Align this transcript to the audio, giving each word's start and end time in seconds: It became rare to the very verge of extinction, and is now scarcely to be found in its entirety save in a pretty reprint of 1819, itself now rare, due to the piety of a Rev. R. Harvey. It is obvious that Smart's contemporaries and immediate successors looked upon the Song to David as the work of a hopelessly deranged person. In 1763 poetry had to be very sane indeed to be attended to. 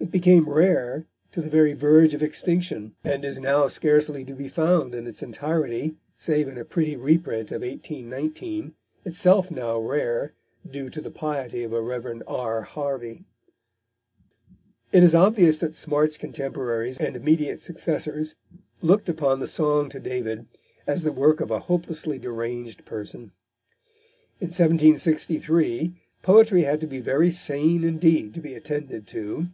It 0.00 0.10
became 0.10 0.50
rare 0.50 1.06
to 1.30 1.40
the 1.40 1.48
very 1.48 1.74
verge 1.74 2.12
of 2.12 2.24
extinction, 2.24 2.96
and 3.04 3.24
is 3.24 3.38
now 3.38 3.68
scarcely 3.68 4.24
to 4.24 4.34
be 4.34 4.48
found 4.48 4.96
in 4.96 5.06
its 5.06 5.22
entirety 5.22 5.94
save 6.16 6.48
in 6.48 6.58
a 6.58 6.64
pretty 6.64 6.96
reprint 6.96 7.52
of 7.52 7.62
1819, 7.62 8.74
itself 9.04 9.48
now 9.48 9.78
rare, 9.78 10.34
due 10.68 10.90
to 10.90 11.00
the 11.00 11.10
piety 11.12 11.62
of 11.62 11.72
a 11.72 11.80
Rev. 11.80 12.20
R. 12.26 12.62
Harvey. 12.62 13.24
It 14.90 15.04
is 15.04 15.14
obvious 15.14 15.58
that 15.58 15.76
Smart's 15.76 16.16
contemporaries 16.16 16.98
and 16.98 17.14
immediate 17.14 17.60
successors 17.60 18.34
looked 18.82 19.08
upon 19.08 19.38
the 19.38 19.46
Song 19.46 19.88
to 19.90 20.00
David 20.00 20.46
as 20.84 21.04
the 21.04 21.12
work 21.12 21.40
of 21.40 21.52
a 21.52 21.60
hopelessly 21.60 22.18
deranged 22.18 22.84
person. 22.84 23.30
In 24.40 24.48
1763 24.48 25.94
poetry 26.22 26.62
had 26.64 26.80
to 26.80 26.88
be 26.88 27.00
very 27.00 27.30
sane 27.30 27.84
indeed 27.84 28.34
to 28.34 28.40
be 28.40 28.54
attended 28.54 29.06
to. 29.06 29.46